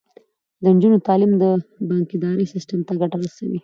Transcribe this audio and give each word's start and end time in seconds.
د 0.61 0.63
نجونو 0.75 1.05
تعلیم 1.07 1.31
د 1.43 1.43
بانکدارۍ 1.89 2.45
سیستم 2.53 2.79
ته 2.87 2.93
ګټه 3.01 3.17
رسوي. 3.23 3.59